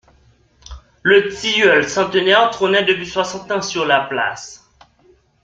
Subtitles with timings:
[1.03, 4.67] Le tilleul centenaire trônait depuis soixante ans sur la place.